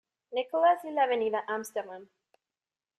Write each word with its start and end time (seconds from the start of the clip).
Nicholas 0.31 0.83
y 0.83 0.89
la 0.89 1.03
Avenida 1.03 1.43
Amsterdam. 1.47 2.09